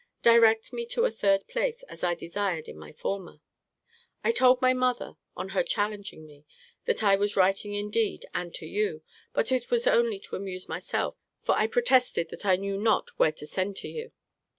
Direct 0.23 0.73
me 0.73 0.87
to 0.87 1.05
a 1.05 1.11
third 1.11 1.47
place, 1.47 1.83
as 1.83 2.03
I 2.03 2.15
desired 2.15 2.67
in 2.67 2.75
my 2.75 2.91
former. 2.91 3.39
I 4.23 4.31
told 4.31 4.59
my 4.59 4.73
mother 4.73 5.13
(on 5.37 5.49
her 5.49 5.61
challenging 5.61 6.25
me) 6.25 6.43
that 6.85 7.03
I 7.03 7.15
was 7.15 7.35
writing 7.35 7.75
indeed, 7.75 8.25
and 8.33 8.51
to 8.55 8.65
you: 8.65 9.03
but 9.31 9.51
it 9.51 9.69
was 9.69 9.85
only 9.85 10.19
to 10.21 10.35
amuse 10.35 10.67
myself; 10.67 11.17
for 11.43 11.53
I 11.55 11.67
protested 11.67 12.29
that 12.31 12.47
I 12.47 12.55
knew 12.55 12.77
not 12.79 13.09
where 13.19 13.31
to 13.33 13.45
send 13.45 13.75
to 13.85 13.87
you. 13.87 14.11